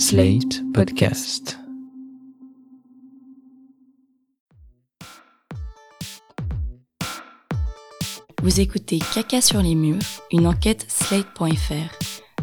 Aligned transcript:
Slate 0.00 0.62
Podcast. 0.72 1.58
Vous 8.42 8.60
écoutez 8.60 8.98
Caca 9.14 9.42
sur 9.42 9.60
les 9.60 9.74
murs, 9.74 9.98
une 10.32 10.46
enquête 10.46 10.86
slate.fr. 10.88 11.44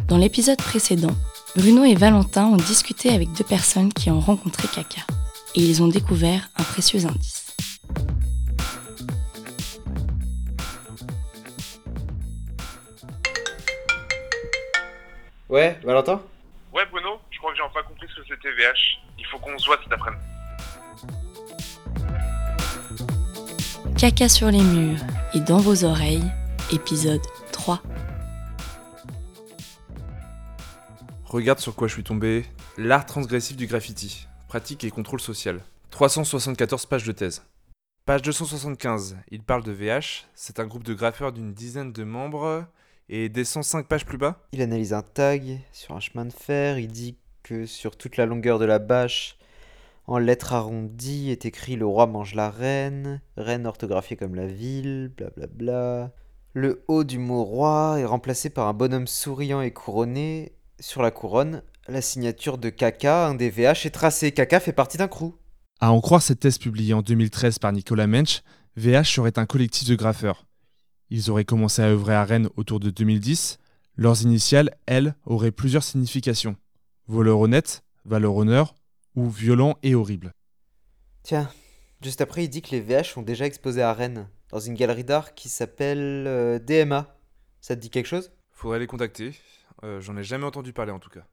Dans 0.06 0.18
l'épisode 0.18 0.58
précédent, 0.58 1.16
Bruno 1.56 1.82
et 1.82 1.96
Valentin 1.96 2.46
ont 2.46 2.56
discuté 2.56 3.10
avec 3.10 3.32
deux 3.32 3.42
personnes 3.42 3.92
qui 3.92 4.08
ont 4.08 4.20
rencontré 4.20 4.68
Caca 4.68 5.02
et 5.56 5.60
ils 5.60 5.82
ont 5.82 5.88
découvert 5.88 6.50
un 6.54 6.62
précieux 6.62 7.06
indice. 7.06 7.56
Ouais, 15.48 15.76
Valentin? 15.82 16.22
Ouais 16.72 16.84
Bruno, 16.92 17.18
je 17.38 17.40
crois 17.40 17.52
que 17.52 17.58
j'ai 17.58 17.62
enfin 17.62 17.82
compris 17.84 18.08
ce 18.08 18.20
que 18.20 18.26
c'était 18.26 18.50
VH. 18.50 18.98
Il 19.16 19.24
faut 19.26 19.38
qu'on 19.38 19.56
se 19.56 19.66
voit 19.66 19.78
cet 19.80 19.92
après-midi. 19.92 20.24
Caca 23.96 24.28
sur 24.28 24.50
les 24.50 24.60
murs 24.60 24.98
et 25.34 25.38
dans 25.38 25.58
vos 25.58 25.84
oreilles, 25.84 26.24
épisode 26.72 27.22
3. 27.52 27.80
Regarde 31.26 31.60
sur 31.60 31.76
quoi 31.76 31.86
je 31.86 31.92
suis 31.92 32.02
tombé. 32.02 32.44
L'art 32.76 33.06
transgressif 33.06 33.56
du 33.56 33.68
graffiti. 33.68 34.26
Pratique 34.48 34.82
et 34.82 34.90
contrôle 34.90 35.20
social. 35.20 35.60
374 35.90 36.86
pages 36.86 37.04
de 37.04 37.12
thèse. 37.12 37.44
Page 38.04 38.22
275. 38.22 39.16
Il 39.30 39.44
parle 39.44 39.62
de 39.62 39.70
VH. 39.70 40.26
C'est 40.34 40.58
un 40.58 40.66
groupe 40.66 40.82
de 40.82 40.94
graffeurs 40.94 41.30
d'une 41.30 41.54
dizaine 41.54 41.92
de 41.92 42.02
membres. 42.02 42.66
Et 43.08 43.28
descend 43.28 43.62
5 43.62 43.86
pages 43.86 44.04
plus 44.04 44.18
bas. 44.18 44.44
Il 44.50 44.60
analyse 44.60 44.92
un 44.92 45.02
tag 45.02 45.60
sur 45.70 45.94
un 45.94 46.00
chemin 46.00 46.24
de 46.24 46.32
fer. 46.32 46.78
Il 46.80 46.88
dit 46.88 47.16
que 47.48 47.64
sur 47.64 47.96
toute 47.96 48.18
la 48.18 48.26
longueur 48.26 48.58
de 48.58 48.66
la 48.66 48.78
bâche, 48.78 49.38
en 50.06 50.18
lettres 50.18 50.52
arrondies, 50.52 51.30
est 51.30 51.46
écrit 51.46 51.76
Le 51.76 51.86
roi 51.86 52.06
mange 52.06 52.34
la 52.34 52.50
reine. 52.50 53.22
Reine 53.38 53.66
orthographiée 53.66 54.16
comme 54.16 54.34
la 54.34 54.46
ville, 54.46 55.10
blablabla. 55.16 56.12
Le 56.52 56.84
haut 56.88 57.04
du 57.04 57.18
mot 57.18 57.44
roi 57.44 57.96
est 57.98 58.04
remplacé 58.04 58.50
par 58.50 58.68
un 58.68 58.74
bonhomme 58.74 59.06
souriant 59.06 59.62
et 59.62 59.70
couronné. 59.70 60.52
Sur 60.78 61.00
la 61.00 61.10
couronne, 61.10 61.62
la 61.88 62.02
signature 62.02 62.58
de 62.58 62.68
Kaka, 62.68 63.28
un 63.28 63.34
des 63.34 63.48
VH, 63.48 63.86
est 63.86 63.94
tracée. 63.94 64.32
Kaka 64.32 64.60
fait 64.60 64.72
partie 64.72 64.98
d'un 64.98 65.08
crew. 65.08 65.32
À 65.80 65.90
en 65.90 66.02
croire 66.02 66.20
cette 66.20 66.40
thèse 66.40 66.58
publiée 66.58 66.92
en 66.92 67.02
2013 67.02 67.58
par 67.58 67.72
Nicolas 67.72 68.06
Mensch, 68.06 68.42
VH 68.76 69.04
serait 69.04 69.38
un 69.38 69.46
collectif 69.46 69.88
de 69.88 69.94
graffeurs. 69.94 70.46
Ils 71.08 71.30
auraient 71.30 71.44
commencé 71.44 71.80
à 71.80 71.86
œuvrer 71.86 72.14
à 72.14 72.24
Rennes 72.24 72.50
autour 72.56 72.78
de 72.78 72.90
2010. 72.90 73.58
Leurs 73.96 74.22
initiales, 74.22 74.76
elles, 74.86 75.14
auraient 75.24 75.50
plusieurs 75.50 75.82
significations. 75.82 76.56
Voleur 77.10 77.40
honnête, 77.40 77.84
valeur 78.04 78.36
honneur 78.36 78.74
ou 79.16 79.30
violent 79.30 79.78
et 79.82 79.94
horrible. 79.94 80.30
Tiens, 81.22 81.50
juste 82.02 82.20
après, 82.20 82.44
il 82.44 82.48
dit 82.50 82.60
que 82.60 82.70
les 82.70 82.82
VH 82.82 83.16
ont 83.16 83.22
déjà 83.22 83.46
exposé 83.46 83.80
à 83.80 83.94
Rennes, 83.94 84.28
dans 84.50 84.60
une 84.60 84.74
galerie 84.74 85.04
d'art 85.04 85.34
qui 85.34 85.48
s'appelle 85.48 86.26
euh, 86.26 86.58
DMA. 86.58 87.16
Ça 87.62 87.76
te 87.76 87.80
dit 87.80 87.88
quelque 87.88 88.06
chose? 88.06 88.30
Faudrait 88.52 88.78
les 88.78 88.86
contacter. 88.86 89.32
Euh, 89.84 90.02
J'en 90.02 90.18
ai 90.18 90.22
jamais 90.22 90.44
entendu 90.44 90.74
parler 90.74 90.92
en 90.92 90.98
tout 90.98 91.08
cas. 91.08 91.24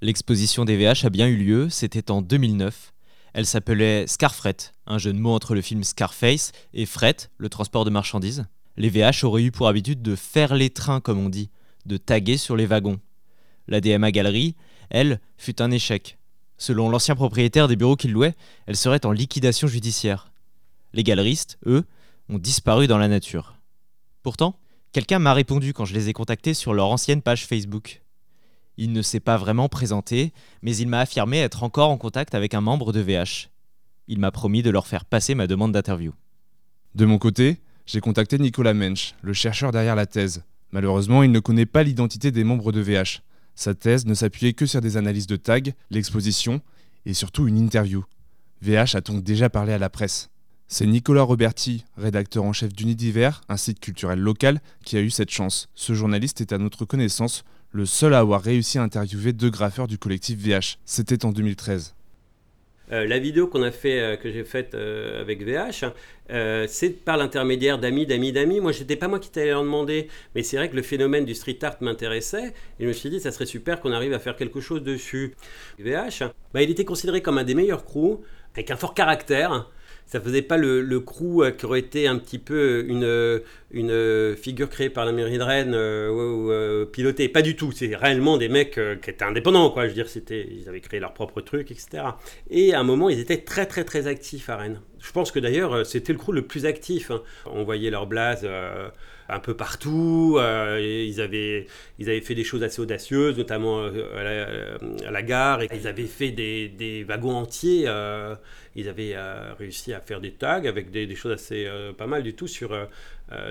L'exposition 0.00 0.64
des 0.64 0.78
VH 0.78 1.04
a 1.04 1.10
bien 1.10 1.28
eu 1.28 1.36
lieu, 1.36 1.68
c'était 1.68 2.10
en 2.10 2.22
2009. 2.22 2.94
Elle 3.34 3.46
s'appelait 3.46 4.06
Scarfret, 4.06 4.56
un 4.86 4.96
jeu 4.96 5.12
de 5.12 5.18
mots 5.18 5.34
entre 5.34 5.54
le 5.54 5.60
film 5.60 5.84
Scarface 5.84 6.52
et 6.72 6.86
fret, 6.86 7.16
le 7.36 7.50
transport 7.50 7.84
de 7.84 7.90
marchandises. 7.90 8.46
Les 8.78 8.88
VH 8.88 9.24
auraient 9.24 9.42
eu 9.42 9.52
pour 9.52 9.68
habitude 9.68 10.00
de 10.00 10.16
faire 10.16 10.54
les 10.54 10.70
trains, 10.70 11.00
comme 11.02 11.18
on 11.18 11.28
dit, 11.28 11.50
de 11.84 11.98
taguer 11.98 12.38
sur 12.38 12.56
les 12.56 12.64
wagons. 12.64 12.98
La 13.68 13.80
DMA 13.80 14.12
Galerie, 14.12 14.54
elle, 14.90 15.20
fut 15.36 15.60
un 15.62 15.70
échec. 15.70 16.18
Selon 16.56 16.88
l'ancien 16.88 17.14
propriétaire 17.14 17.68
des 17.68 17.76
bureaux 17.76 17.96
qu'il 17.96 18.12
louait, 18.12 18.34
elle 18.66 18.76
serait 18.76 19.06
en 19.06 19.12
liquidation 19.12 19.66
judiciaire. 19.66 20.30
Les 20.92 21.02
galeristes, 21.02 21.58
eux, 21.66 21.84
ont 22.28 22.38
disparu 22.38 22.86
dans 22.86 22.98
la 22.98 23.08
nature. 23.08 23.56
Pourtant, 24.22 24.56
quelqu'un 24.92 25.18
m'a 25.18 25.34
répondu 25.34 25.72
quand 25.72 25.84
je 25.84 25.94
les 25.94 26.08
ai 26.08 26.12
contactés 26.12 26.54
sur 26.54 26.72
leur 26.72 26.86
ancienne 26.86 27.22
page 27.22 27.46
Facebook. 27.46 28.02
Il 28.76 28.92
ne 28.92 29.02
s'est 29.02 29.20
pas 29.20 29.36
vraiment 29.36 29.68
présenté, 29.68 30.32
mais 30.62 30.76
il 30.76 30.88
m'a 30.88 31.00
affirmé 31.00 31.38
être 31.38 31.62
encore 31.62 31.90
en 31.90 31.98
contact 31.98 32.34
avec 32.34 32.54
un 32.54 32.60
membre 32.60 32.92
de 32.92 33.00
VH. 33.00 33.50
Il 34.08 34.18
m'a 34.18 34.30
promis 34.30 34.62
de 34.62 34.70
leur 34.70 34.86
faire 34.86 35.04
passer 35.04 35.34
ma 35.34 35.46
demande 35.46 35.72
d'interview. 35.72 36.12
De 36.94 37.04
mon 37.04 37.18
côté, 37.18 37.60
j'ai 37.86 38.00
contacté 38.00 38.38
Nicolas 38.38 38.74
Mensch, 38.74 39.14
le 39.22 39.32
chercheur 39.32 39.72
derrière 39.72 39.96
la 39.96 40.06
thèse. 40.06 40.42
Malheureusement, 40.72 41.22
il 41.22 41.30
ne 41.30 41.40
connaît 41.40 41.66
pas 41.66 41.82
l'identité 41.82 42.30
des 42.30 42.44
membres 42.44 42.72
de 42.72 42.80
VH. 42.80 43.20
Sa 43.54 43.74
thèse 43.74 44.06
ne 44.06 44.14
s'appuyait 44.14 44.52
que 44.52 44.66
sur 44.66 44.80
des 44.80 44.96
analyses 44.96 45.26
de 45.26 45.36
tags, 45.36 45.60
l'exposition 45.90 46.60
et 47.06 47.14
surtout 47.14 47.46
une 47.46 47.58
interview. 47.58 48.04
VH 48.62 48.96
a 48.96 49.00
donc 49.00 49.22
déjà 49.22 49.50
parlé 49.50 49.72
à 49.72 49.78
la 49.78 49.90
presse. 49.90 50.30
C'est 50.66 50.86
Nicolas 50.86 51.22
Roberti, 51.22 51.84
rédacteur 51.96 52.44
en 52.44 52.52
chef 52.52 52.72
d'Unidiver, 52.72 53.30
un 53.48 53.56
site 53.56 53.80
culturel 53.80 54.18
local, 54.18 54.60
qui 54.84 54.96
a 54.96 55.00
eu 55.00 55.10
cette 55.10 55.30
chance. 55.30 55.68
Ce 55.74 55.92
journaliste 55.92 56.40
est 56.40 56.52
à 56.52 56.58
notre 56.58 56.84
connaissance 56.84 57.44
le 57.70 57.86
seul 57.86 58.14
à 58.14 58.20
avoir 58.20 58.40
réussi 58.40 58.78
à 58.78 58.82
interviewer 58.82 59.32
deux 59.32 59.50
graffeurs 59.50 59.88
du 59.88 59.98
collectif 59.98 60.38
VH. 60.38 60.78
C'était 60.84 61.24
en 61.24 61.32
2013. 61.32 61.94
Euh, 62.94 63.08
la 63.08 63.18
vidéo 63.18 63.48
qu'on 63.48 63.62
a 63.62 63.72
fait, 63.72 64.00
euh, 64.00 64.16
que 64.16 64.30
j'ai 64.30 64.44
faite 64.44 64.74
euh, 64.74 65.20
avec 65.20 65.42
VH, 65.42 65.90
euh, 66.30 66.66
c'est 66.68 66.90
par 66.90 67.16
l'intermédiaire 67.16 67.78
d'amis, 67.78 68.06
d'amis, 68.06 68.30
d'amis. 68.30 68.60
Moi, 68.60 68.70
j'étais 68.70 68.94
pas 68.94 69.08
moi 69.08 69.18
qui 69.18 69.30
t'allais 69.30 69.50
leur 69.50 69.62
demander, 69.62 70.08
mais 70.34 70.44
c'est 70.44 70.56
vrai 70.56 70.70
que 70.70 70.76
le 70.76 70.82
phénomène 70.82 71.24
du 71.24 71.34
street 71.34 71.58
art 71.62 71.76
m'intéressait, 71.80 72.54
et 72.78 72.84
je 72.84 72.86
me 72.86 72.92
suis 72.92 73.10
dit, 73.10 73.18
ça 73.18 73.32
serait 73.32 73.46
super 73.46 73.80
qu'on 73.80 73.90
arrive 73.90 74.12
à 74.12 74.20
faire 74.20 74.36
quelque 74.36 74.60
chose 74.60 74.82
dessus. 74.82 75.34
VH, 75.80 76.30
bah, 76.52 76.62
il 76.62 76.70
était 76.70 76.84
considéré 76.84 77.20
comme 77.20 77.38
un 77.38 77.44
des 77.44 77.54
meilleurs 77.54 77.84
crews, 77.84 78.22
avec 78.54 78.70
un 78.70 78.76
fort 78.76 78.94
caractère. 78.94 79.68
Ça 80.06 80.20
faisait 80.20 80.42
pas 80.42 80.56
le, 80.56 80.80
le 80.80 81.00
crew 81.00 81.42
euh, 81.42 81.50
qui 81.50 81.66
aurait 81.66 81.80
été 81.80 82.06
un 82.06 82.18
petit 82.18 82.38
peu 82.38 82.84
une, 82.86 83.40
une 83.74 84.36
figure 84.36 84.70
créée 84.70 84.90
par 84.90 85.04
la 85.04 85.12
mairie 85.12 85.38
de 85.38 85.42
Rennes 85.42 85.74
euh, 85.74 86.08
ou 86.10 86.50
euh, 86.50 86.86
pilotée. 86.86 87.28
Pas 87.28 87.42
du 87.42 87.56
tout. 87.56 87.72
C'est 87.72 87.94
réellement 87.94 88.38
des 88.38 88.48
mecs 88.48 88.78
euh, 88.78 88.96
qui 88.96 89.10
étaient 89.10 89.24
indépendants, 89.24 89.70
quoi. 89.70 89.88
Je 89.88 89.94
veux 89.94 90.04
ils 90.30 90.68
avaient 90.68 90.80
créé 90.80 91.00
leur 91.00 91.12
propre 91.12 91.40
truc, 91.40 91.70
etc. 91.70 92.04
Et 92.50 92.72
à 92.74 92.80
un 92.80 92.84
moment, 92.84 93.08
ils 93.08 93.18
étaient 93.18 93.38
très, 93.38 93.66
très, 93.66 93.84
très 93.84 94.06
actifs 94.06 94.48
à 94.48 94.56
Rennes. 94.56 94.80
Je 95.04 95.12
pense 95.12 95.30
que 95.30 95.38
d'ailleurs, 95.38 95.74
euh, 95.74 95.84
c'était 95.84 96.14
le 96.14 96.18
crew 96.18 96.32
le 96.32 96.46
plus 96.46 96.64
actif. 96.64 97.10
hein. 97.10 97.20
On 97.44 97.62
voyait 97.62 97.90
leur 97.90 98.06
blase 98.06 98.40
euh, 98.44 98.88
un 99.28 99.38
peu 99.38 99.54
partout. 99.54 100.36
euh, 100.38 100.80
ils, 100.80 101.20
avaient, 101.20 101.66
ils 101.98 102.08
avaient 102.08 102.22
fait 102.22 102.34
des 102.34 102.42
choses 102.42 102.62
assez 102.62 102.80
audacieuses, 102.80 103.36
notamment 103.36 103.80
euh, 103.82 104.78
à, 105.06 105.10
la, 105.10 105.22
gare. 105.22 105.60
Et 105.60 105.68
ils 105.74 105.86
avaient 105.86 106.06
fait 106.06 106.30
des, 106.30 106.70
des 106.70 107.04
wagons 107.04 107.36
entiers. 107.36 107.82
ils 108.74 108.88
avaient 108.88 109.14
réussi 109.58 109.92
à 109.92 110.00
faire 110.00 110.22
des 110.22 110.32
tags 110.32 110.64
avec 110.64 110.90
des, 110.90 111.06
des 111.06 111.14
choses 111.14 111.32
assez 111.32 111.68
pas 111.98 112.06
mal 112.06 112.22
du 112.22 112.34
tout 112.34 112.48
sur 112.48 112.74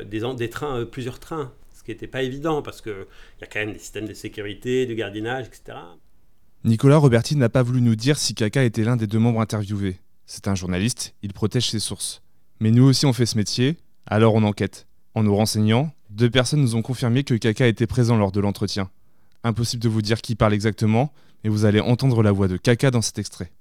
des, 0.05 0.21
des 0.35 0.49
trains, 0.49 0.85
plusieurs 0.85 1.19
trains. 1.19 1.53
Ce 1.75 1.83
qui 1.83 1.91
n'était 1.91 2.07
pas 2.07 2.23
évident 2.23 2.63
parce 2.63 2.81
qu'il 2.81 3.05
y 3.41 3.43
a 3.43 3.47
quand 3.47 3.59
même 3.59 3.73
des 3.73 3.79
systèmes 3.79 4.07
de 4.07 4.13
sécurité, 4.13 4.85
de 4.87 4.93
gardiennage, 4.95 5.45
etc. 5.47 5.77
Nicolas 6.63 6.97
Roberti 6.97 7.35
n'a 7.35 7.49
pas 7.49 7.61
voulu 7.61 7.81
nous 7.81 7.95
dire 7.95 8.17
si 8.17 8.33
Kaka 8.33 8.63
était 8.63 8.83
l'un 8.83 8.95
des 8.95 9.05
deux 9.05 9.19
membres 9.19 9.41
interviewés. 9.41 9.97
C'est 10.25 10.47
un 10.47 10.55
journaliste, 10.55 11.13
il 11.21 11.33
protège 11.33 11.69
ses 11.69 11.79
sources. 11.79 12.21
Mais 12.59 12.71
nous 12.71 12.83
aussi 12.83 13.05
on 13.05 13.13
fait 13.13 13.25
ce 13.25 13.37
métier, 13.37 13.77
alors 14.05 14.35
on 14.35 14.43
enquête. 14.43 14.87
En 15.15 15.23
nous 15.23 15.35
renseignant, 15.35 15.91
deux 16.09 16.29
personnes 16.29 16.61
nous 16.61 16.75
ont 16.75 16.81
confirmé 16.81 17.23
que 17.23 17.33
Kaka 17.33 17.67
était 17.67 17.87
présent 17.87 18.17
lors 18.17 18.31
de 18.31 18.39
l'entretien. 18.39 18.89
Impossible 19.43 19.83
de 19.83 19.89
vous 19.89 20.01
dire 20.01 20.21
qui 20.21 20.35
parle 20.35 20.53
exactement, 20.53 21.11
mais 21.43 21.49
vous 21.49 21.65
allez 21.65 21.81
entendre 21.81 22.23
la 22.23 22.31
voix 22.31 22.47
de 22.47 22.57
Kaka 22.57 22.89
dans 22.91 23.01
cet 23.01 23.19
extrait. 23.19 23.51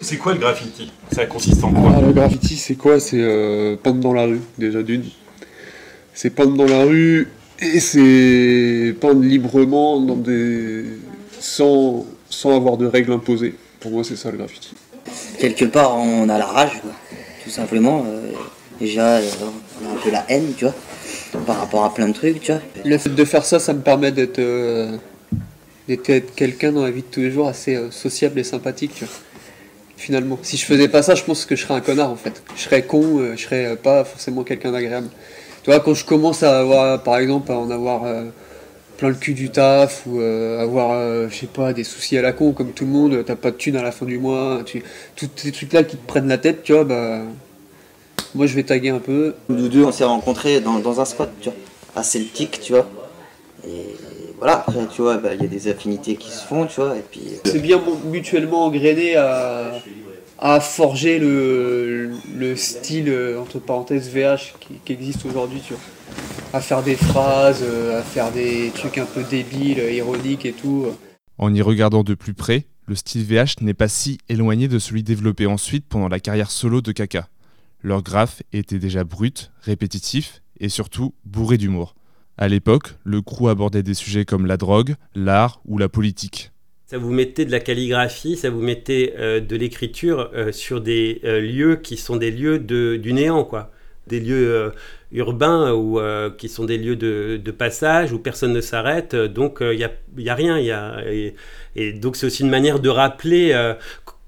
C'est 0.00 0.16
quoi 0.16 0.34
le 0.34 0.40
graffiti? 0.40 0.92
Ça 1.12 1.26
consiste 1.26 1.62
en 1.64 1.72
Ah, 1.74 1.80
quoi 1.80 2.00
le 2.00 2.12
graffiti, 2.12 2.56
c'est 2.56 2.76
quoi? 2.76 3.00
C'est 3.00 3.20
euh, 3.20 3.76
peindre 3.76 4.00
dans 4.00 4.12
la 4.12 4.24
rue, 4.26 4.40
déjà 4.58 4.82
d'une. 4.82 5.04
C'est 6.12 6.30
peindre 6.30 6.56
dans 6.56 6.66
la 6.66 6.84
rue 6.84 7.28
et 7.60 7.80
c'est 7.80 8.94
peindre 9.00 9.22
librement 9.22 10.00
dans 10.00 10.16
des... 10.16 10.84
sans... 11.40 12.06
sans 12.28 12.56
avoir 12.56 12.76
de 12.76 12.86
règles 12.86 13.12
imposées. 13.12 13.54
Pour 13.80 13.92
moi, 13.92 14.04
c'est 14.04 14.16
ça 14.16 14.30
le 14.30 14.38
graffiti. 14.38 14.74
Quelque 15.52 15.70
part 15.70 15.96
on 15.96 16.28
a 16.28 16.38
la 16.38 16.46
rage 16.46 16.80
tout 17.42 17.50
simplement 17.50 18.06
euh, 18.06 18.32
déjà 18.80 19.16
euh, 19.16 19.30
on 19.82 19.90
a 19.90 19.92
un 19.92 19.96
peu 20.02 20.10
la 20.10 20.24
haine 20.28 20.54
tu 20.56 20.64
vois 20.64 20.74
par 21.46 21.58
rapport 21.58 21.84
à 21.84 21.92
plein 21.92 22.08
de 22.08 22.14
trucs 22.14 22.40
tu 22.40 22.52
vois 22.52 22.60
Le 22.84 22.96
fait 22.96 23.10
de 23.10 23.24
faire 23.24 23.44
ça, 23.44 23.58
ça 23.58 23.72
me 23.72 23.80
permet 23.80 24.12
d'être 24.12 24.38
euh, 24.38 24.96
quelqu'un 26.36 26.72
dans 26.72 26.84
la 26.84 26.90
vie 26.90 27.02
de 27.02 27.06
tous 27.10 27.20
les 27.20 27.30
jours 27.30 27.48
assez 27.48 27.78
sociable 27.90 28.38
et 28.38 28.44
sympathique, 28.44 28.92
tu 28.94 29.04
vois. 29.04 29.14
Finalement, 29.96 30.38
si 30.42 30.56
je 30.56 30.64
faisais 30.64 30.86
pas 30.86 31.02
ça, 31.02 31.16
je 31.16 31.24
pense 31.24 31.44
que 31.44 31.56
je 31.56 31.62
serais 31.62 31.74
un 31.74 31.80
connard 31.80 32.10
en 32.10 32.16
fait. 32.16 32.42
Je 32.56 32.62
serais 32.62 32.82
con, 32.82 33.34
je 33.34 33.42
serais 33.42 33.76
pas 33.76 34.04
forcément 34.04 34.44
quelqu'un 34.44 34.70
d'agréable. 34.70 35.08
Tu 35.64 35.70
vois, 35.70 35.80
quand 35.80 35.94
je 35.94 36.04
commence 36.04 36.44
à 36.44 36.60
avoir, 36.60 37.02
par 37.02 37.18
exemple, 37.18 37.50
à 37.50 37.58
en 37.58 37.70
avoir 37.70 38.04
plein 39.04 39.10
le 39.10 39.20
cul 39.20 39.34
du 39.34 39.50
taf 39.50 40.04
ou 40.06 40.20
euh, 40.20 40.62
avoir, 40.62 40.92
euh, 40.92 41.28
je 41.28 41.36
sais 41.36 41.46
pas, 41.46 41.74
des 41.74 41.84
soucis 41.84 42.16
à 42.16 42.22
la 42.22 42.32
con 42.32 42.52
comme 42.52 42.72
tout 42.72 42.84
le 42.86 42.90
monde, 42.90 43.22
t'as 43.26 43.36
pas 43.36 43.50
de 43.50 43.56
thunes 43.56 43.76
à 43.76 43.82
la 43.82 43.92
fin 43.92 44.06
du 44.06 44.18
mois, 44.18 44.62
tu, 44.64 44.82
tous 45.14 45.28
ces 45.36 45.52
trucs-là 45.52 45.84
qui 45.84 45.98
te 45.98 46.06
prennent 46.06 46.28
la 46.28 46.38
tête, 46.38 46.62
tu 46.62 46.72
vois, 46.72 46.84
bah, 46.84 47.20
moi 48.34 48.46
je 48.46 48.54
vais 48.54 48.62
taguer 48.62 48.88
un 48.88 49.00
peu. 49.00 49.34
nous 49.50 49.68
deux 49.68 49.84
on 49.84 49.92
s'est 49.92 50.04
rencontrés 50.04 50.60
dans, 50.60 50.78
dans 50.78 51.00
un 51.00 51.04
spot 51.04 51.30
tu 51.40 51.50
vois 51.50 51.58
à 51.94 52.02
Celtic 52.02 52.60
tu 52.60 52.72
vois 52.72 52.88
et 53.66 53.94
voilà, 54.38 54.64
après, 54.66 54.86
tu 54.94 55.00
vois, 55.00 55.16
bah, 55.18 55.34
il 55.34 55.40
y 55.40 55.44
a 55.44 55.48
des 55.48 55.68
affinités 55.68 56.16
qui 56.16 56.30
se 56.30 56.44
font, 56.44 56.66
tu 56.66 56.80
vois, 56.80 56.96
et 56.96 57.04
puis... 57.08 57.22
C'est 57.46 57.60
bien 57.60 57.80
mutuellement 58.04 58.66
engrainé 58.66 59.16
à, 59.16 59.72
à 60.38 60.60
forger 60.60 61.18
le, 61.18 62.10
le 62.36 62.56
style, 62.56 63.08
euh, 63.08 63.40
entre 63.40 63.58
parenthèses, 63.58 64.10
VH 64.10 64.54
qui, 64.60 64.74
qui 64.84 64.92
existe 64.92 65.24
aujourd'hui, 65.24 65.62
tu 65.66 65.72
vois. 65.72 65.82
À 66.54 66.60
faire 66.60 66.84
des 66.84 66.94
phrases, 66.94 67.64
euh, 67.64 67.98
à 67.98 68.02
faire 68.04 68.30
des 68.30 68.70
trucs 68.72 68.98
un 68.98 69.06
peu 69.06 69.24
débiles, 69.24 69.80
ironiques 69.92 70.46
et 70.46 70.52
tout. 70.52 70.86
En 71.36 71.52
y 71.52 71.60
regardant 71.60 72.04
de 72.04 72.14
plus 72.14 72.32
près, 72.32 72.66
le 72.86 72.94
style 72.94 73.24
VH 73.24 73.60
n'est 73.60 73.74
pas 73.74 73.88
si 73.88 74.18
éloigné 74.28 74.68
de 74.68 74.78
celui 74.78 75.02
développé 75.02 75.46
ensuite 75.46 75.84
pendant 75.88 76.06
la 76.06 76.20
carrière 76.20 76.52
solo 76.52 76.80
de 76.80 76.92
Kaka. 76.92 77.28
Leur 77.82 78.04
graphe 78.04 78.44
était 78.52 78.78
déjà 78.78 79.02
brut, 79.02 79.50
répétitif 79.62 80.42
et 80.60 80.68
surtout 80.68 81.12
bourré 81.24 81.58
d'humour. 81.58 81.96
À 82.38 82.46
l'époque, 82.46 82.94
le 83.02 83.20
crew 83.20 83.48
abordait 83.48 83.82
des 83.82 83.94
sujets 83.94 84.24
comme 84.24 84.46
la 84.46 84.56
drogue, 84.56 84.94
l'art 85.16 85.60
ou 85.66 85.76
la 85.76 85.88
politique. 85.88 86.52
Ça 86.86 86.98
vous 86.98 87.10
mettait 87.10 87.46
de 87.46 87.50
la 87.50 87.58
calligraphie, 87.58 88.36
ça 88.36 88.50
vous 88.50 88.62
mettait 88.62 89.14
euh, 89.18 89.40
de 89.40 89.56
l'écriture 89.56 90.30
euh, 90.34 90.52
sur 90.52 90.80
des 90.80 91.20
euh, 91.24 91.40
lieux 91.40 91.74
qui 91.82 91.96
sont 91.96 92.14
des 92.14 92.30
lieux 92.30 92.60
de, 92.60 92.94
du 92.94 93.12
néant, 93.12 93.42
quoi. 93.42 93.72
Des 94.06 94.20
lieux 94.20 94.54
euh, 94.54 94.70
urbains 95.12 95.72
ou 95.72 95.98
euh, 95.98 96.30
qui 96.30 96.48
sont 96.48 96.64
des 96.64 96.78
lieux 96.78 96.96
de, 96.96 97.50
passage 97.50 98.12
où 98.12 98.18
personne 98.18 98.52
ne 98.52 98.60
s'arrête. 98.60 99.14
euh, 99.14 99.28
Donc 99.28 99.58
il 99.60 99.76
n'y 99.76 99.84
a, 99.84 99.90
y 100.16 100.28
a 100.28 100.34
rien. 100.34 100.58
Y 100.58 100.70
a, 100.70 101.02
et, 101.76 101.92
donc 101.92 102.16
c'est 102.16 102.26
aussi 102.26 102.42
une 102.42 102.50
manière 102.50 102.80
de 102.80 102.88
rappeler, 102.88 103.52
euh, 103.52 103.74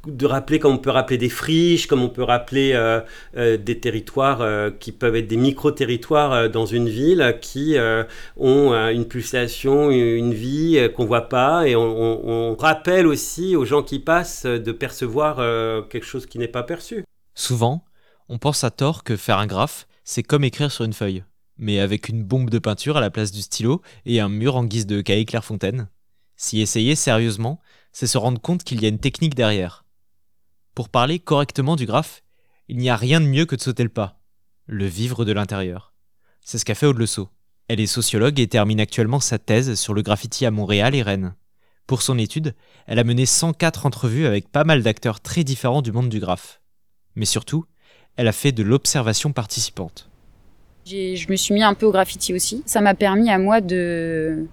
de 0.07 0.27
rappeler 0.27 0.59
comme 0.59 0.75
on 0.75 0.79
peut 0.79 0.91
rappeler 0.91 1.19
des 1.19 1.29
friches, 1.29 1.87
comme 1.87 2.03
on 2.03 2.09
peut 2.09 2.23
rappeler 2.23 2.73
euh, 2.75 3.01
euh, 3.37 3.57
des 3.57 3.79
territoires 3.79 4.41
euh, 4.41 4.71
qui 4.71 4.93
peuvent 4.93 5.17
être 5.17 5.27
des 5.27 5.37
micro-territoires 5.37 6.33
euh, 6.33 6.49
dans 6.49 6.67
une 6.67 6.89
ville 6.89 7.37
qui 7.41 7.77
euh, 7.77 8.05
ont 8.37 8.73
euh, 8.73 8.91
une 8.91 9.07
pulsation, 9.07 9.91
une 9.91 10.35
vie 10.35 10.79
euh, 10.79 10.89
qu'on 10.89 11.05
voit 11.05 11.29
pas, 11.29 11.67
et 11.67 11.77
on, 11.77 12.57
rappelle 12.59 13.07
aussi 13.07 13.55
aux 13.55 13.65
gens 13.65 13.83
qui 13.83 13.99
passent 13.99 14.47
euh, 14.47 14.59
de 14.59 14.73
percevoir 14.73 15.39
euh, 15.41 15.83
quelque 15.83 16.07
chose 16.07 16.27
qui 16.27 16.39
n'est 16.39 16.49
pas 16.49 16.63
perçu. 16.63 17.05
Souvent, 17.35 17.83
on 18.29 18.39
pense 18.39 18.65
à 18.65 18.71
tort 18.71 19.05
que 19.05 19.17
faire 19.17 19.39
un 19.39 19.47
graphe, 19.47 19.87
c'est 20.05 20.23
comme 20.23 20.45
écrire 20.45 20.73
sur 20.73 20.85
une 20.85 20.93
feuille, 20.93 21.25
mais 21.59 21.79
avec 21.79 22.09
une 22.09 22.25
bombe 22.25 22.51
de 22.51 22.59
peinture 22.59 22.97
à 22.97 23.01
la 23.01 23.11
place 23.11 23.33
du 23.33 23.43
stylo 23.43 23.83
et 24.05 24.21
un 24.21 24.29
mur 24.29 24.57
en 24.57 24.65
guise 24.65 24.87
de 24.87 25.01
cahier 25.01 25.25
Clairefontaine. 25.25 25.89
S'y 26.37 26.61
essayer 26.61 26.97
sérieusement, 26.97 27.61
c'est 27.93 28.07
se 28.07 28.19
rendre 28.19 28.41
compte 28.41 28.63
qu'il 28.63 28.83
y 28.83 28.85
a 28.85 28.89
une 28.89 28.99
technique 28.99 29.35
derrière. 29.35 29.85
Pour 30.75 30.89
parler 30.89 31.19
correctement 31.19 31.77
du 31.77 31.87
graphe, 31.87 32.23
il 32.69 32.77
n'y 32.77 32.91
a 32.91 32.97
rien 32.97 33.21
de 33.21 33.27
mieux 33.27 33.47
que 33.47 33.57
de 33.57 33.61
sauter 33.61 33.85
le 33.85 33.89
pas, 33.89 34.21
le 34.67 34.87
vivre 34.87 35.25
de 35.25 35.33
l'intérieur. 35.33 35.95
C'est 36.45 36.59
ce 36.59 36.65
qu'a 36.65 36.75
fait 36.75 36.87
Aude. 36.87 37.05
Elle 37.69 37.81
est 37.81 37.87
sociologue 37.87 38.39
et 38.39 38.47
termine 38.47 38.81
actuellement 38.81 39.19
sa 39.19 39.39
thèse 39.39 39.75
sur 39.75 39.95
le 39.95 40.03
graffiti 40.03 40.47
à 40.47 40.51
Montréal 40.51 40.95
et 40.95 41.03
Rennes. 41.03 41.35
Pour 41.87 42.03
son 42.03 42.19
étude, 42.19 42.55
elle 42.87 42.99
a 42.99 43.05
mené 43.05 43.27
104 43.27 43.87
entrevues 43.87 44.27
avec 44.27 44.51
pas 44.51 44.65
mal 44.65 44.83
d'acteurs 44.83 45.21
très 45.21 45.45
différents 45.45 45.83
du 45.83 45.93
monde 45.93 46.09
du 46.09 46.21
graphe. 46.21 46.61
Mais 47.15 47.25
surtout, 47.25 47.65
elle 48.17 48.29
a 48.29 48.33
fait 48.33 48.53
de 48.53 48.63
l'observation 48.63 49.33
participante. 49.33 50.09
Je 50.87 51.31
me 51.31 51.37
suis 51.37 51.53
mis 51.53 51.63
un 51.63 51.75
peu 51.75 51.87
au 51.87 51.93
graffiti 51.93 52.33
aussi. 52.33 52.63
Ça 52.65 52.81
m'a 52.81 52.95
permis 52.95 53.31
à 53.31 53.39
moi 53.39 53.61
de, 53.61 54.47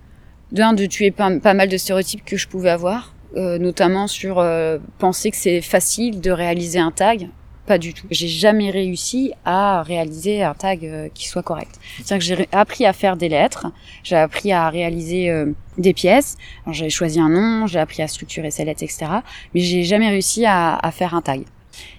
de, 0.51 0.85
tuer 0.87 1.11
pas, 1.11 1.29
mal 1.29 1.69
de 1.69 1.77
stéréotypes 1.77 2.25
que 2.25 2.37
je 2.37 2.47
pouvais 2.47 2.71
avoir, 2.71 3.13
euh, 3.37 3.57
notamment 3.59 4.07
sur 4.07 4.39
euh, 4.39 4.79
penser 4.97 5.29
que 5.31 5.37
c'est 5.37 5.61
facile 5.61 6.21
de 6.21 6.31
réaliser 6.31 6.79
un 6.79 6.91
tag. 6.91 7.29
Pas 7.67 7.77
du 7.77 7.93
tout. 7.93 8.07
J'ai 8.11 8.27
jamais 8.27 8.71
réussi 8.71 9.31
à 9.45 9.83
réaliser 9.83 10.43
un 10.43 10.53
tag 10.53 10.85
euh, 10.85 11.07
qui 11.13 11.29
soit 11.29 11.43
correct. 11.43 11.79
C'est-à-dire 11.97 12.17
que 12.17 12.41
j'ai 12.41 12.49
appris 12.51 12.85
à 12.85 12.91
faire 12.91 13.15
des 13.15 13.29
lettres, 13.29 13.67
j'ai 14.03 14.17
appris 14.17 14.51
à 14.51 14.69
réaliser 14.69 15.31
des 15.77 15.93
pièces. 15.93 16.35
J'ai 16.71 16.89
choisi 16.89 17.19
un 17.19 17.29
nom, 17.29 17.67
j'ai 17.67 17.79
appris 17.79 18.01
à 18.01 18.07
structurer 18.07 18.49
ces 18.49 18.65
lettres, 18.65 18.83
etc. 18.83 19.05
Mais 19.53 19.61
j'ai 19.61 19.83
jamais 19.83 20.09
réussi 20.09 20.45
à 20.45 20.91
faire 20.91 21.13
un 21.13 21.21
tag. 21.21 21.43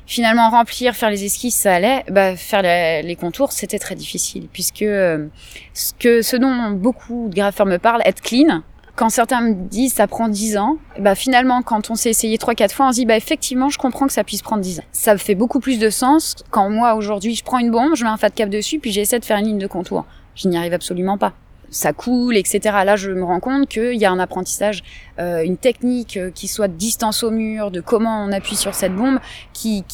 Finalement, 0.07 0.51
remplir, 0.51 0.95
faire 0.95 1.11
les 1.11 1.25
esquisses, 1.25 1.57
ça 1.57 1.75
allait. 1.75 2.05
Bah, 2.11 2.37
faire 2.37 2.63
les, 2.63 3.17
contours, 3.17 3.53
c'était 3.53 3.79
très 3.79 3.95
difficile, 3.95 4.49
puisque 4.53 4.83
euh, 4.83 5.27
ce, 5.73 5.93
que, 5.99 6.23
ce 6.23 6.37
dont 6.37 6.71
beaucoup 6.73 7.29
de 7.31 7.35
graffeurs 7.35 7.67
me 7.67 7.79
parlent, 7.79 8.03
être 8.05 8.21
clean, 8.21 8.63
quand 8.97 9.09
certains 9.09 9.41
me 9.41 9.55
disent 9.55 9.95
ça 9.95 10.07
prend 10.07 10.29
10 10.29 10.57
ans, 10.57 10.77
bah 10.99 11.15
finalement, 11.15 11.63
quand 11.63 11.91
on 11.91 11.95
s'est 11.95 12.11
essayé 12.11 12.37
3-4 12.37 12.73
fois, 12.73 12.89
on 12.89 12.93
se 12.93 12.97
dit 12.97 13.07
bah 13.07 13.17
effectivement, 13.17 13.69
je 13.69 13.79
comprends 13.79 14.07
que 14.07 14.13
ça 14.13 14.25
puisse 14.25 14.43
prendre 14.43 14.63
10 14.63 14.81
ans. 14.81 14.85
Ça 14.93 15.17
fait 15.19 15.35
beaucoup 15.35 15.61
plus 15.61 15.79
de 15.79 15.91
sens 15.91 16.37
quand 16.51 16.71
moi, 16.71 16.95
aujourd'hui, 16.95 17.35
je 17.35 17.43
prends 17.43 17.59
une 17.59 17.71
bombe, 17.71 17.97
je 17.97 18.05
mets 18.05 18.11
un 18.11 18.17
fat 18.17 18.31
cap 18.31 18.49
dessus, 18.49 18.79
puis 18.79 18.93
j'essaie 18.93 19.19
de 19.19 19.25
faire 19.25 19.39
une 19.39 19.47
ligne 19.47 19.59
de 19.59 19.67
contour. 19.67 20.05
Je 20.37 20.49
n'y 20.49 20.57
arrive 20.57 20.75
absolument 20.75 21.19
pas. 21.19 21.33
Ça 21.75 21.93
coule, 21.93 22.37
etc. 22.37 22.61
Là, 22.63 22.95
je 22.95 23.11
me 23.11 23.25
rends 23.25 23.41
compte 23.41 23.69
qu'il 23.69 23.97
y 23.97 24.05
a 24.05 24.13
un 24.13 24.21
apprentissage, 24.21 24.85
euh, 25.19 25.43
une 25.43 25.57
technique 25.57 26.17
euh, 26.17 26.31
qui 26.31 26.47
soit 26.47 26.69
de 26.69 26.77
distance 26.77 27.25
au 27.25 27.33
mur, 27.33 27.73
de 27.73 27.81
comment 27.81 28.25
on 28.25 28.31
appuie 28.31 28.55
sur 28.55 28.77
cette 28.77 28.95
bombe, 28.95 29.19
qui, 29.53 29.85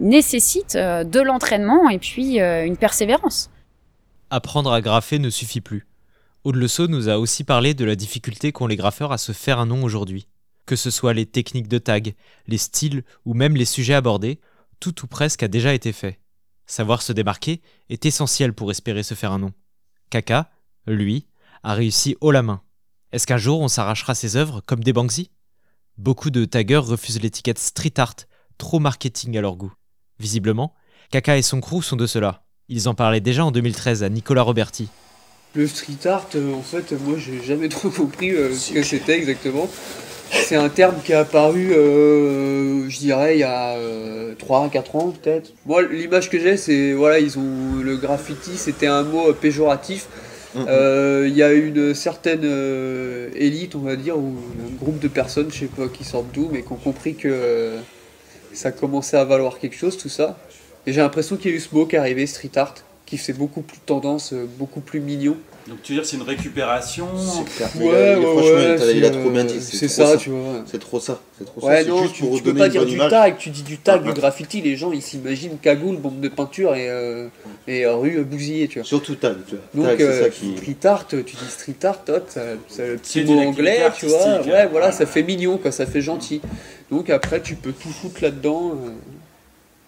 nécessite 0.00 0.76
euh, 0.76 1.02
de 1.02 1.18
l'entraînement 1.18 1.90
et 1.90 1.98
puis 1.98 2.38
une 2.38 2.76
persévérance. 2.76 3.50
Apprendre 4.30 4.72
à 4.72 4.80
graffer 4.80 5.18
ne 5.18 5.28
suffit 5.28 5.60
plus. 5.60 5.88
Aude 6.44 6.56
nous 6.88 7.08
a 7.08 7.18
aussi 7.18 7.42
parlé 7.42 7.74
de 7.74 7.84
la 7.84 7.96
difficulté 7.96 8.52
qu'ont 8.52 8.68
les 8.68 8.76
graffeurs 8.76 9.10
à 9.10 9.18
se 9.18 9.32
faire 9.32 9.58
un 9.58 9.66
nom 9.66 9.82
aujourd'hui. 9.82 10.28
Que 10.66 10.76
ce 10.76 10.90
soit 10.90 11.14
les 11.14 11.26
techniques 11.26 11.68
de 11.68 11.78
tag, 11.78 12.14
les 12.46 12.58
styles 12.58 13.02
ou 13.24 13.34
même 13.34 13.56
les 13.56 13.64
sujets 13.64 13.94
abordés, 13.94 14.38
tout 14.78 15.02
ou 15.02 15.08
presque 15.08 15.42
a 15.42 15.48
déjà 15.48 15.74
été 15.74 15.92
fait. 15.92 16.20
Savoir 16.66 17.02
se 17.02 17.12
démarquer 17.12 17.60
est 17.90 18.06
essentiel 18.06 18.52
pour 18.52 18.70
espérer 18.70 19.02
se 19.02 19.14
faire 19.14 19.32
un 19.32 19.40
nom. 19.40 19.52
Kaka, 20.10 20.48
lui, 20.86 21.26
a 21.62 21.74
réussi 21.74 22.16
haut 22.20 22.30
la 22.30 22.42
main. 22.42 22.62
Est-ce 23.12 23.26
qu'un 23.26 23.36
jour 23.36 23.60
on 23.60 23.68
s'arrachera 23.68 24.14
ses 24.14 24.36
œuvres 24.36 24.62
comme 24.66 24.82
des 24.82 24.92
Banksy? 24.92 25.30
Beaucoup 25.98 26.30
de 26.30 26.44
taggers 26.44 26.84
refusent 26.84 27.20
l'étiquette 27.20 27.58
street 27.58 27.92
art, 27.98 28.16
trop 28.58 28.78
marketing 28.78 29.36
à 29.36 29.40
leur 29.42 29.56
goût. 29.56 29.72
Visiblement, 30.18 30.74
Kaka 31.10 31.36
et 31.36 31.42
son 31.42 31.60
crew 31.60 31.82
sont 31.82 31.96
de 31.96 32.06
cela. 32.06 32.44
Ils 32.68 32.88
en 32.88 32.94
parlaient 32.94 33.20
déjà 33.20 33.44
en 33.44 33.50
2013 33.50 34.02
à 34.02 34.08
Nicolas 34.08 34.42
Roberti. 34.42 34.88
Le 35.54 35.66
street 35.66 36.06
art, 36.06 36.28
euh, 36.34 36.54
en 36.54 36.62
fait, 36.62 36.92
moi 36.92 37.18
j'ai 37.18 37.42
jamais 37.42 37.68
trop 37.68 37.90
compris 37.90 38.30
euh, 38.30 38.54
ce 38.54 38.72
que 38.72 38.82
c'était 38.82 39.18
exactement. 39.18 39.68
C'est 40.30 40.56
un 40.56 40.70
terme 40.70 40.96
qui 41.04 41.12
est 41.12 41.16
apparu, 41.16 41.74
euh, 41.74 42.88
je 42.88 42.98
dirais, 42.98 43.36
il 43.36 43.40
y 43.40 43.44
a 43.44 43.76
3-4 44.38 44.96
ans 44.96 45.10
peut-être. 45.10 45.52
Moi, 45.66 45.82
l'image 45.82 46.30
que 46.30 46.38
j'ai, 46.38 46.56
c'est, 46.56 46.94
voilà, 46.94 47.20
le 47.20 47.96
graffiti, 47.96 48.56
c'était 48.56 48.86
un 48.86 49.02
mot 49.02 49.30
euh, 50.56 51.26
Il 51.28 51.36
y 51.36 51.42
a 51.42 51.52
une 51.52 51.94
certaine 51.94 52.42
euh, 52.44 53.30
élite, 53.34 53.74
on 53.74 53.80
va 53.80 53.96
dire, 53.96 54.18
ou 54.18 54.34
un 54.66 54.74
groupe 54.82 54.98
de 54.98 55.08
personnes, 55.08 55.50
je 55.50 55.60
sais 55.60 55.66
pas 55.66 55.88
qui 55.88 56.04
sortent 56.04 56.32
d'où, 56.32 56.48
mais 56.52 56.62
qui 56.62 56.72
ont 56.72 56.76
compris 56.76 57.14
que 57.14 57.28
euh, 57.28 57.80
ça 58.52 58.72
commençait 58.72 59.16
à 59.16 59.24
valoir 59.24 59.58
quelque 59.58 59.76
chose, 59.76 59.96
tout 59.96 60.08
ça. 60.08 60.38
Et 60.86 60.92
j'ai 60.92 61.00
l'impression 61.00 61.36
qu'il 61.36 61.50
y 61.50 61.54
a 61.54 61.56
eu 61.56 61.60
ce 61.60 61.74
mot 61.74 61.86
qui 61.86 61.96
est 61.96 61.98
arrivé, 61.98 62.26
street 62.26 62.50
art, 62.56 62.74
qui 63.12 63.18
fait 63.18 63.34
beaucoup 63.34 63.60
plus 63.60 63.76
tendance, 63.84 64.32
euh, 64.32 64.46
beaucoup 64.58 64.80
plus 64.80 64.98
mignon. 64.98 65.36
Donc 65.68 65.82
tu 65.82 65.92
veux 65.92 65.98
dire 65.98 66.08
c'est 66.08 66.16
une 66.16 66.22
récupération 66.22 67.06
Ouais, 67.78 67.84
ouais, 67.84 68.16
ouais, 68.16 68.76
il 68.78 68.82
a- 68.82 68.90
il 68.92 69.04
a 69.04 69.08
c'est, 69.12 69.20
trop 69.20 69.28
bien 69.28 69.42
euh, 69.42 69.44
dit. 69.44 69.60
C'est 69.60 69.86
trop 69.86 70.06
ça, 70.06 70.16
tu 70.16 70.30
vois. 70.30 70.64
C'est 70.64 70.78
trop 70.78 70.98
ça. 70.98 71.20
C'est 71.38 71.44
trop 71.44 71.66
Ouais, 71.68 71.82
ça. 71.84 71.90
non, 71.90 72.02
juste 72.04 72.14
tu, 72.14 72.22
pour 72.22 72.36
tu 72.38 72.42
peux 72.42 72.54
pas 72.54 72.70
dire 72.70 72.86
du 72.86 72.94
image. 72.94 73.10
tag, 73.10 73.36
tu 73.36 73.50
dis 73.50 73.62
du 73.62 73.76
tag, 73.76 73.96
Ouais, 73.98 74.04
du 74.04 74.08
ouais. 74.08 74.14
graffiti, 74.16 74.62
les 74.62 74.76
gens 74.76 74.92
ils 74.92 75.02
s'imaginent 75.02 75.58
cagoule, 75.60 75.96
bombe 75.96 76.20
de 76.20 76.28
peinture 76.30 76.74
et, 76.74 76.88
euh, 76.88 77.28
et 77.68 77.84
euh, 77.84 77.94
rue 77.96 78.24
bousillée, 78.24 78.66
tu 78.66 78.78
vois. 78.78 78.88
Surtout 78.88 79.14
tag, 79.14 79.36
tu 79.46 79.56
vois. 79.56 79.64
Donc 79.74 79.84
Tag, 79.84 79.98
c'est 79.98 80.04
euh, 80.06 80.22
ça 80.22 80.28
qui- 80.30 80.56
street 80.56 80.76
art, 80.88 81.06
tu 81.06 81.22
dis 81.22 81.50
street 81.50 81.84
art, 81.84 82.00
hop, 82.08 82.24
ça, 82.30 82.40
ça, 82.68 82.86
le 82.86 82.96
petit 82.96 83.22
mot 83.24 83.38
anglais, 83.40 83.82
tu 83.94 84.06
vois, 84.06 84.40
ouais, 84.40 84.52
hein. 84.62 84.68
voilà, 84.70 84.90
ça 84.90 85.04
fait 85.04 85.22
mignon, 85.22 85.58
quoi, 85.58 85.70
ça 85.70 85.84
fait 85.84 86.00
gentil. 86.00 86.40
Donc 86.90 87.10
après, 87.10 87.42
tu 87.42 87.56
peux 87.56 87.72
tout 87.72 87.90
foutre 87.90 88.22
là-dedans, 88.22 88.70
euh, 88.72 88.88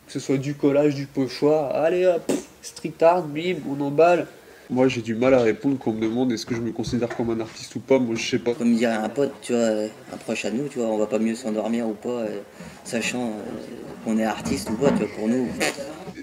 que 0.07 0.13
ce 0.13 0.21
soit 0.21 0.37
du 0.37 0.53
collage, 0.55 0.95
du 0.95 1.07
pochoir, 1.07 1.75
allez 1.75 2.05
hop, 2.05 2.31
street 2.65 2.95
art, 3.03 3.23
bim, 3.23 3.57
on 3.69 3.81
emballe. 3.81 4.27
Moi 4.71 4.89
j'ai 4.89 5.03
du 5.03 5.15
mal 5.15 5.35
à 5.35 5.41
répondre 5.41 5.77
quand 5.79 5.91
on 5.91 5.95
me 5.95 6.01
demande 6.01 6.33
est-ce 6.33 6.47
que 6.47 6.55
je 6.55 6.61
me 6.61 6.73
considère 6.73 7.15
comme 7.15 7.31
un 7.31 7.41
artiste 7.41 7.75
ou 7.77 7.81
pas, 7.81 7.99
moi 7.99 8.15
je 8.17 8.27
sais 8.27 8.39
pas. 8.39 8.55
Comme 8.55 8.75
dirait 8.75 8.95
un 8.95 9.09
pote, 9.09 9.33
tu 9.43 9.53
vois, 9.53 9.85
un 10.13 10.17
proche 10.19 10.45
à 10.47 10.51
nous, 10.51 10.69
tu 10.69 10.79
vois, 10.79 10.89
on 10.89 10.97
va 10.97 11.07
pas 11.07 11.19
mieux 11.19 11.35
s'endormir 11.35 11.87
ou 11.87 11.93
pas, 11.93 12.09
euh, 12.09 12.41
sachant 12.83 13.27
euh, 13.27 14.05
qu'on 14.05 14.19
est 14.19 14.25
artiste 14.25 14.71
ou 14.71 14.75
pas, 14.75 14.91
tu 14.91 15.05
vois, 15.05 15.09
pour 15.17 15.29
nous. 15.29 15.49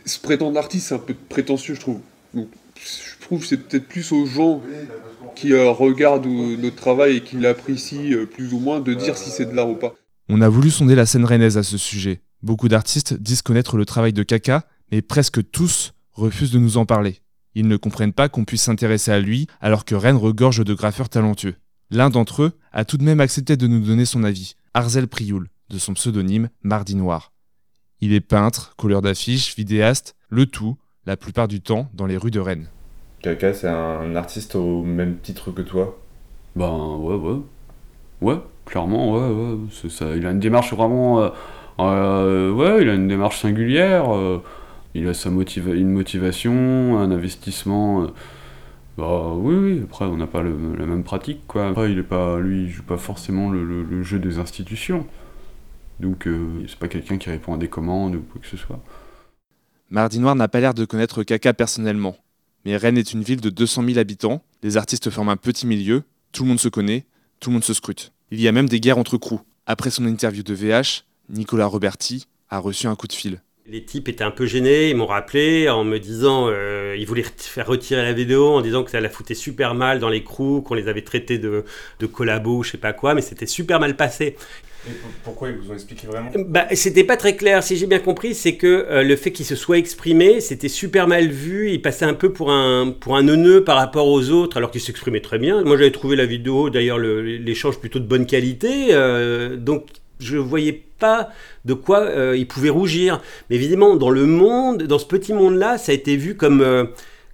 se 0.05 0.19
prétendre 0.19 0.57
artiste, 0.57 0.87
c'est 0.87 0.95
un 0.95 0.99
peu 0.99 1.13
prétentieux, 1.13 1.75
je 1.75 1.81
trouve. 1.81 1.99
Donc, 2.33 2.47
je 2.75 3.25
trouve 3.25 3.41
que 3.41 3.45
c'est 3.45 3.57
peut-être 3.57 3.87
plus 3.87 4.11
aux 4.11 4.25
gens 4.25 4.61
qui 5.35 5.53
euh, 5.53 5.71
regardent 5.71 6.27
euh, 6.27 6.57
notre 6.57 6.75
travail 6.75 7.17
et 7.17 7.21
qui 7.21 7.37
l'apprécient 7.37 8.11
euh, 8.11 8.25
plus 8.25 8.53
ou 8.53 8.59
moins 8.59 8.79
de 8.79 8.93
dire 8.93 9.17
si 9.17 9.29
c'est 9.29 9.45
de 9.45 9.55
l'art 9.55 9.69
ou 9.69 9.75
pas. 9.75 9.95
On 10.29 10.41
a 10.41 10.49
voulu 10.49 10.71
sonder 10.71 10.95
la 10.95 11.05
scène 11.05 11.25
rennaise 11.25 11.57
à 11.57 11.63
ce 11.63 11.77
sujet. 11.77 12.21
Beaucoup 12.41 12.67
d'artistes 12.67 13.13
disent 13.13 13.41
connaître 13.41 13.77
le 13.77 13.85
travail 13.85 14.13
de 14.13 14.23
Kaka, 14.23 14.65
mais 14.91 15.01
presque 15.01 15.51
tous 15.51 15.93
refusent 16.13 16.51
de 16.51 16.59
nous 16.59 16.77
en 16.77 16.85
parler. 16.85 17.21
Ils 17.55 17.67
ne 17.67 17.77
comprennent 17.77 18.13
pas 18.13 18.29
qu'on 18.29 18.45
puisse 18.45 18.63
s'intéresser 18.63 19.11
à 19.11 19.19
lui 19.19 19.47
alors 19.59 19.85
que 19.85 19.95
Rennes 19.95 20.15
regorge 20.17 20.63
de 20.63 20.73
graffeurs 20.73 21.09
talentueux. 21.09 21.55
L'un 21.89 22.09
d'entre 22.09 22.43
eux 22.43 22.51
a 22.71 22.85
tout 22.85 22.97
de 22.97 23.03
même 23.03 23.19
accepté 23.19 23.57
de 23.57 23.67
nous 23.67 23.81
donner 23.81 24.05
son 24.05 24.23
avis, 24.23 24.55
Arzel 24.73 25.07
Prioul, 25.07 25.49
de 25.69 25.77
son 25.77 25.93
pseudonyme 25.93 26.49
Mardi 26.63 26.95
Noir. 26.95 27.33
Il 27.99 28.13
est 28.13 28.21
peintre, 28.21 28.73
couleur 28.77 29.01
d'affiches, 29.01 29.55
vidéaste, 29.55 30.15
le 30.29 30.45
tout, 30.45 30.77
la 31.05 31.17
plupart 31.17 31.47
du 31.47 31.61
temps, 31.61 31.89
dans 31.93 32.05
les 32.05 32.17
rues 32.17 32.31
de 32.31 32.39
Rennes. 32.39 32.67
Kaka, 33.21 33.53
c'est 33.53 33.67
un 33.67 34.15
artiste 34.15 34.55
au 34.55 34.83
même 34.83 35.17
titre 35.19 35.51
que 35.51 35.61
toi? 35.61 35.99
Ben 36.55 36.95
ouais, 36.97 37.15
ouais. 37.15 37.39
Ouais, 38.21 38.39
clairement, 38.65 39.11
ouais, 39.13 39.29
ouais. 39.29 39.57
c'est 39.71 39.91
ça. 39.91 40.15
Il 40.15 40.25
a 40.25 40.31
une 40.31 40.39
démarche 40.39 40.73
vraiment. 40.73 41.21
euh, 41.21 41.29
euh, 41.79 42.51
ouais, 42.51 42.81
il 42.81 42.89
a 42.89 42.93
une 42.93 43.07
démarche 43.07 43.39
singulière. 43.41 44.15
euh, 44.15 44.41
il 44.93 45.07
a 45.07 45.13
sa 45.13 45.29
une 45.29 45.91
motivation, 45.91 46.99
un 46.99 47.11
investissement. 47.11 48.03
euh, 48.03 48.07
bah 48.97 49.33
oui, 49.33 49.55
oui, 49.55 49.81
après 49.83 50.05
on 50.05 50.17
n'a 50.17 50.27
pas 50.27 50.43
la 50.43 50.51
même 50.85 51.03
pratique 51.03 51.47
quoi. 51.47 51.69
Après 51.69 51.91
il 51.91 51.97
est 51.97 52.03
pas, 52.03 52.39
lui 52.39 52.63
il 52.63 52.69
joue 52.69 52.83
pas 52.83 52.97
forcément 52.97 53.49
le 53.49 54.03
jeu 54.03 54.19
des 54.19 54.37
institutions. 54.37 55.07
Donc 56.01 56.27
euh, 56.27 56.65
c'est 56.67 56.79
pas 56.79 56.87
quelqu'un 56.87 57.17
qui 57.17 57.29
répond 57.29 57.53
à 57.53 57.57
des 57.57 57.69
commandes 57.69 58.15
ou 58.15 58.21
quoi 58.21 58.41
que 58.41 58.47
ce 58.47 58.57
soit. 58.57 58.83
Mardi 59.89 60.19
Noir 60.19 60.35
n'a 60.35 60.47
pas 60.47 60.59
l'air 60.59 60.73
de 60.73 60.83
connaître 60.83 61.23
Kaka 61.23 61.53
personnellement. 61.53 62.17
Mais 62.65 62.75
Rennes 62.75 62.97
est 62.97 63.13
une 63.13 63.23
ville 63.23 63.41
de 63.41 63.49
200 63.49 63.83
000 63.85 63.99
habitants, 63.99 64.43
les 64.61 64.77
artistes 64.77 65.09
forment 65.09 65.29
un 65.29 65.37
petit 65.37 65.65
milieu, 65.65 66.03
tout 66.31 66.43
le 66.43 66.49
monde 66.49 66.59
se 66.59 66.69
connaît, 66.69 67.05
tout 67.39 67.49
le 67.49 67.55
monde 67.55 67.63
se 67.63 67.73
scrute. 67.73 68.11
Il 68.29 68.39
y 68.39 68.47
a 68.47 68.51
même 68.51 68.69
des 68.69 68.79
guerres 68.79 68.97
entre 68.97 69.17
crews. 69.17 69.41
Après 69.65 69.89
son 69.89 70.05
interview 70.05 70.43
de 70.43 70.53
VH, 70.53 71.03
Nicolas 71.29 71.65
Roberti 71.65 72.27
a 72.49 72.59
reçu 72.59 72.87
un 72.87 72.95
coup 72.95 73.07
de 73.07 73.13
fil. 73.13 73.41
Les 73.67 73.85
types 73.85 74.09
étaient 74.09 74.23
un 74.23 74.31
peu 74.31 74.47
gênés, 74.47 74.89
ils 74.89 74.95
m'ont 74.95 75.05
rappelé 75.05 75.69
en 75.69 75.83
me 75.83 75.99
disant, 75.99 76.47
euh, 76.49 76.95
ils 76.97 77.05
voulaient 77.05 77.23
faire 77.37 77.67
retirer 77.67 78.01
la 78.01 78.11
vidéo 78.11 78.47
en 78.47 78.61
disant 78.61 78.83
que 78.83 78.89
ça 78.89 78.99
la 78.99 79.07
foutait 79.09 79.35
super 79.35 79.75
mal 79.75 79.99
dans 79.99 80.09
les 80.09 80.23
crews, 80.23 80.61
qu'on 80.63 80.73
les 80.73 80.87
avait 80.87 81.03
traités 81.03 81.37
de, 81.37 81.63
de 81.99 82.05
collabos, 82.07 82.63
je 82.63 82.71
sais 82.71 82.77
pas 82.79 82.91
quoi, 82.91 83.13
mais 83.13 83.21
c'était 83.21 83.45
super 83.45 83.79
mal 83.79 83.95
passé. 83.95 84.35
pourquoi 85.23 85.49
ils 85.49 85.55
vous 85.57 85.69
ont 85.69 85.75
expliqué 85.75 86.07
vraiment 86.07 86.31
Bah, 86.47 86.65
c'était 86.73 87.03
pas 87.03 87.17
très 87.17 87.35
clair. 87.35 87.61
Si 87.63 87.77
j'ai 87.77 87.85
bien 87.85 87.99
compris, 87.99 88.33
c'est 88.33 88.55
que 88.55 88.65
euh, 88.67 89.03
le 89.03 89.15
fait 89.15 89.31
qu'il 89.31 89.45
se 89.45 89.55
soit 89.55 89.77
exprimé, 89.77 90.41
c'était 90.41 90.67
super 90.67 91.07
mal 91.07 91.27
vu. 91.29 91.69
Il 91.71 91.83
passait 91.83 92.05
un 92.05 92.15
peu 92.15 92.33
pour 92.33 92.51
un, 92.51 92.89
pour 92.99 93.15
un 93.15 93.21
neuneu 93.21 93.63
par 93.63 93.77
rapport 93.77 94.07
aux 94.07 94.31
autres, 94.31 94.57
alors 94.57 94.71
qu'il 94.71 94.81
s'exprimait 94.81 95.21
très 95.21 95.37
bien. 95.37 95.63
Moi, 95.63 95.77
j'avais 95.77 95.91
trouvé 95.91 96.15
la 96.15 96.25
vidéo, 96.25 96.71
d'ailleurs, 96.71 96.97
le- 96.97 97.21
l'échange 97.21 97.79
plutôt 97.79 97.99
de 97.99 98.05
bonne 98.07 98.25
qualité. 98.25 98.87
euh, 98.91 99.55
donc, 99.55 99.85
je 100.21 100.37
voyais 100.37 100.83
pas 100.99 101.29
de 101.65 101.73
quoi 101.73 102.01
euh, 102.01 102.37
il 102.37 102.47
pouvait 102.47 102.69
rougir. 102.69 103.21
Mais 103.49 103.55
évidemment, 103.55 103.95
dans 103.95 104.09
le 104.09 104.25
monde, 104.25 104.83
dans 104.83 104.99
ce 104.99 105.05
petit 105.05 105.33
monde-là, 105.33 105.77
ça 105.77 105.91
a 105.91 105.95
été 105.95 106.15
vu 106.15 106.35
comme, 106.35 106.61
euh, 106.61 106.85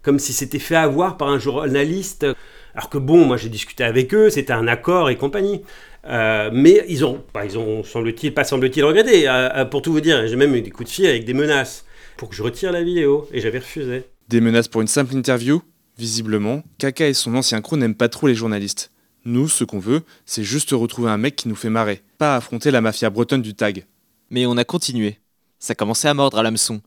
comme 0.01 0.19
si 0.19 0.33
c'était 0.33 0.59
fait 0.59 0.75
avoir 0.75 1.17
par 1.17 1.29
un 1.29 1.39
journaliste. 1.39 2.25
Alors 2.73 2.89
que 2.89 2.97
bon, 2.97 3.25
moi 3.25 3.37
j'ai 3.37 3.49
discuté 3.49 3.83
avec 3.83 4.13
eux, 4.13 4.29
c'était 4.29 4.53
un 4.53 4.67
accord 4.67 5.09
et 5.09 5.15
compagnie. 5.15 5.61
Euh, 6.05 6.49
mais 6.53 6.85
ils 6.87 7.03
ont, 7.03 7.23
bah, 7.33 7.43
ils 7.45 7.57
ont 7.57 7.83
semble-t-il, 7.83 8.33
pas 8.33 8.43
semble-t-il 8.43 8.83
regretté. 8.85 9.27
Euh, 9.27 9.65
pour 9.65 9.81
tout 9.81 9.91
vous 9.91 10.01
dire, 10.01 10.25
j'ai 10.27 10.35
même 10.35 10.55
eu 10.55 10.61
des 10.61 10.69
coups 10.69 10.89
de 10.89 10.93
fil 10.93 11.05
avec 11.05 11.25
des 11.25 11.33
menaces 11.33 11.85
pour 12.15 12.29
que 12.29 12.35
je 12.35 12.43
retire 12.43 12.71
la 12.71 12.83
vidéo 12.83 13.27
et 13.33 13.41
j'avais 13.41 13.59
refusé. 13.59 14.03
Des 14.29 14.41
menaces 14.41 14.67
pour 14.67 14.81
une 14.81 14.87
simple 14.87 15.15
interview? 15.15 15.61
Visiblement, 15.97 16.63
Kaka 16.77 17.07
et 17.07 17.13
son 17.13 17.35
ancien 17.35 17.59
crew 17.61 17.75
n'aiment 17.75 17.95
pas 17.95 18.09
trop 18.09 18.27
les 18.27 18.35
journalistes. 18.35 18.91
Nous, 19.27 19.49
ce 19.49 19.65
qu'on 19.65 19.79
veut, 19.79 20.05
c'est 20.25 20.45
juste 20.45 20.71
retrouver 20.71 21.11
un 21.11 21.17
mec 21.17 21.35
qui 21.35 21.49
nous 21.49 21.55
fait 21.57 21.69
marrer, 21.69 22.01
pas 22.17 22.37
affronter 22.37 22.71
la 22.71 22.79
mafia 22.79 23.09
bretonne 23.09 23.41
du 23.41 23.55
tag. 23.55 23.85
Mais 24.29 24.45
on 24.45 24.55
a 24.55 24.63
continué. 24.63 25.19
Ça 25.59 25.75
commençait 25.75 26.07
à 26.07 26.13
mordre 26.13 26.39
à 26.39 26.43
l'hameçon. 26.43 26.79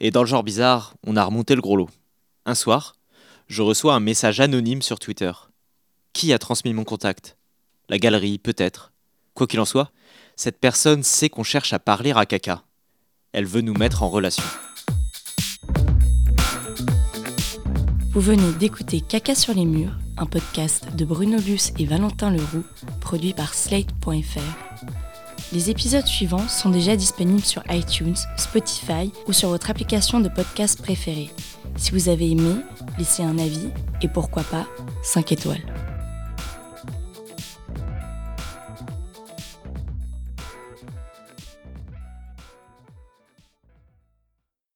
Et 0.00 0.10
dans 0.10 0.22
le 0.22 0.26
genre 0.26 0.44
bizarre, 0.44 0.94
on 1.06 1.14
a 1.14 1.22
remonté 1.22 1.54
le 1.54 1.60
gros 1.60 1.76
lot. 1.76 1.90
Un 2.46 2.54
soir, 2.54 2.96
je 3.48 3.60
reçois 3.60 3.92
un 3.92 4.00
message 4.00 4.40
anonyme 4.40 4.80
sur 4.80 4.98
Twitter. 4.98 5.30
Qui 6.14 6.32
a 6.32 6.38
transmis 6.38 6.72
mon 6.72 6.84
contact? 6.84 7.36
La 7.90 7.98
galerie, 7.98 8.38
peut-être. 8.38 8.94
Quoi 9.34 9.46
qu'il 9.46 9.60
en 9.60 9.66
soit, 9.66 9.92
cette 10.36 10.60
personne 10.60 11.02
sait 11.02 11.28
qu'on 11.28 11.42
cherche 11.42 11.74
à 11.74 11.78
parler 11.78 12.12
à 12.16 12.24
Kaka. 12.24 12.62
Elle 13.32 13.44
veut 13.44 13.60
nous 13.60 13.74
mettre 13.74 14.02
en 14.02 14.08
relation. 14.08 14.44
Vous 18.12 18.22
venez 18.22 18.52
d'écouter 18.52 19.02
Caca 19.02 19.34
sur 19.34 19.52
les 19.52 19.66
murs, 19.66 19.98
un 20.16 20.26
podcast 20.26 20.94
de 20.94 21.04
Bruno 21.04 21.38
Luce 21.38 21.72
et 21.78 21.84
Valentin 21.84 22.30
Leroux, 22.30 22.64
produit 23.00 23.32
par 23.32 23.54
Slate.fr. 23.54 24.40
Les 25.52 25.70
épisodes 25.70 26.06
suivants 26.06 26.48
sont 26.48 26.70
déjà 26.70 26.96
disponibles 26.96 27.44
sur 27.44 27.62
iTunes, 27.70 28.16
Spotify 28.36 29.12
ou 29.26 29.32
sur 29.32 29.50
votre 29.50 29.70
application 29.70 30.20
de 30.20 30.28
podcast 30.28 30.80
préférée. 30.80 31.30
Si 31.76 31.92
vous 31.92 32.08
avez 32.08 32.30
aimé, 32.30 32.56
laissez 32.98 33.22
un 33.22 33.38
avis 33.38 33.68
et 34.02 34.08
pourquoi 34.08 34.42
pas 34.44 34.66
5 35.02 35.32
étoiles. 35.32 35.83